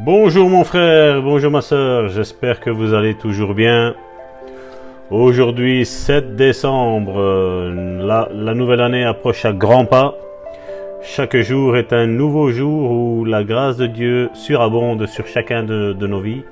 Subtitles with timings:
[0.00, 3.96] Bonjour mon frère, bonjour ma soeur, j'espère que vous allez toujours bien.
[5.10, 7.20] Aujourd'hui 7 décembre,
[8.00, 10.14] la, nouvelle année approche à grands pas.
[11.02, 16.06] Chaque jour est un nouveau jour où la grâce de Dieu surabonde sur chacun de
[16.06, 16.44] nos vies.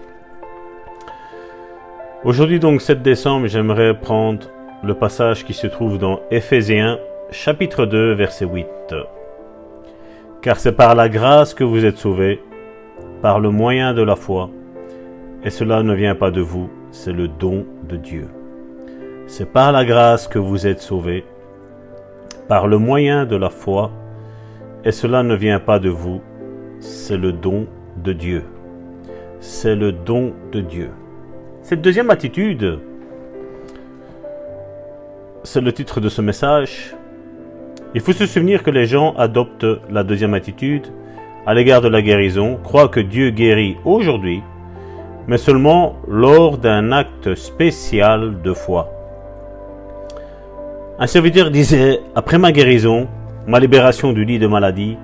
[2.25, 4.49] Aujourd'hui donc 7 décembre, j'aimerais prendre
[4.83, 6.99] le passage qui se trouve dans Éphésiens
[7.31, 8.67] chapitre 2 verset 8.
[10.43, 12.41] Car c'est par la grâce que vous êtes sauvés
[13.23, 14.51] par le moyen de la foi,
[15.45, 18.29] et cela ne vient pas de vous, c'est le don de Dieu.
[19.27, 21.25] C'est par la grâce que vous êtes sauvés,
[22.49, 23.91] par le moyen de la foi,
[24.85, 26.21] et cela ne vient pas de vous,
[26.81, 27.67] c'est le don
[28.03, 28.45] de Dieu.
[29.41, 30.91] C'est le don de Dieu.
[31.63, 32.79] Cette deuxième attitude,
[35.43, 36.95] c'est le titre de ce message.
[37.95, 40.89] Il faut se souvenir que les gens adoptent la deuxième attitude
[41.47, 44.43] à l'égard de la guérison, croient que Dieu guérit aujourd'hui,
[45.29, 48.91] mais seulement lors d'un acte spécial de foi.
[50.99, 53.07] Un serviteur disait, après ma guérison,
[53.47, 54.97] ma libération du lit de maladie,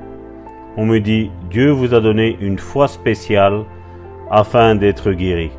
[0.77, 3.65] on me dit, Dieu vous a donné une foi spéciale
[4.31, 5.51] afin d'être guéri.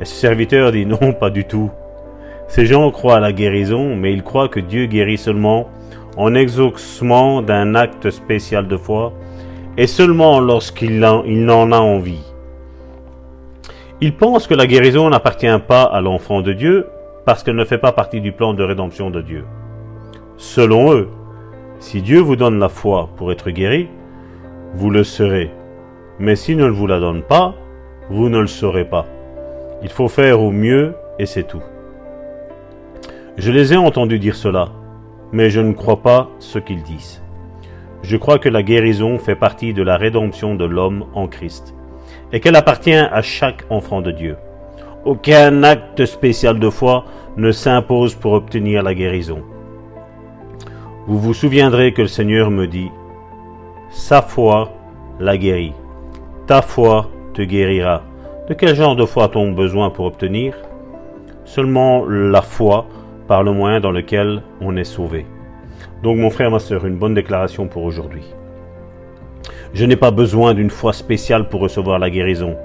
[0.00, 1.70] Et ce serviteur dit, non, pas du tout.
[2.46, 5.68] Ces gens croient à la guérison, mais ils croient que Dieu guérit seulement
[6.20, 9.14] en exaucement d'un acte spécial de foi
[9.78, 12.22] et seulement lorsqu'il n'en a envie.
[14.02, 16.88] Ils pensent que la guérison n'appartient pas à l'enfant de Dieu
[17.24, 19.46] parce qu'elle ne fait pas partie du plan de rédemption de Dieu.
[20.36, 21.08] Selon eux,
[21.78, 23.88] si Dieu vous donne la foi pour être guéri,
[24.74, 25.50] vous le serez.
[26.18, 27.54] Mais s'il ne vous la donne pas,
[28.10, 29.06] vous ne le serez pas.
[29.82, 31.62] Il faut faire au mieux et c'est tout.
[33.38, 34.68] Je les ai entendus dire cela,
[35.32, 37.22] mais je ne crois pas ce qu'ils disent.
[38.02, 41.74] Je crois que la guérison fait partie de la rédemption de l'homme en Christ
[42.32, 44.36] et qu'elle appartient à chaque enfant de Dieu.
[45.04, 47.04] Aucun acte spécial de foi
[47.36, 49.42] ne s'impose pour obtenir la guérison.
[51.06, 52.90] Vous vous souviendrez que le Seigneur me dit,
[53.90, 54.70] Sa foi
[55.18, 55.74] la guérit,
[56.46, 58.02] ta foi te guérira.
[58.48, 60.54] De quel genre de foi a-t-on besoin pour obtenir?
[61.44, 62.86] Seulement la foi
[63.30, 65.24] par le moyen dans lequel on est sauvé.
[66.02, 68.24] Donc mon frère, ma soeur, une bonne déclaration pour aujourd'hui.
[69.72, 72.56] Je n'ai pas besoin d'une foi spéciale pour recevoir la guérison.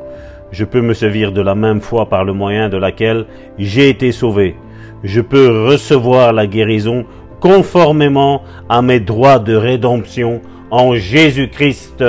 [0.50, 3.28] Je peux me servir de la même foi par le moyen de laquelle
[3.60, 4.56] j'ai été sauvé.
[5.04, 7.06] Je peux recevoir la guérison
[7.40, 12.04] conformément à mes droits de rédemption en Jésus-Christ.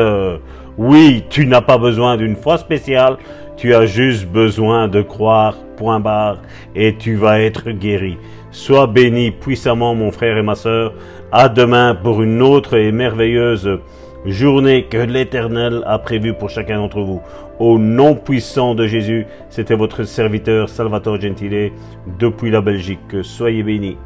[0.78, 3.16] Oui, tu n'as pas besoin d'une foi spéciale,
[3.56, 6.42] tu as juste besoin de croire, point barre,
[6.74, 8.18] et tu vas être guéri.
[8.50, 10.92] Sois béni puissamment mon frère et ma sœur.
[11.32, 13.80] À demain pour une autre et merveilleuse
[14.26, 17.22] journée que l'Éternel a prévue pour chacun d'entre vous.
[17.58, 21.72] Au nom puissant de Jésus, c'était votre serviteur Salvatore Gentile
[22.18, 23.22] depuis la Belgique.
[23.22, 23.96] Soyez bénis.